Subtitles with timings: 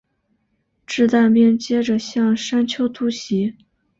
[0.87, 3.55] 掷弹兵接着向山丘突袭。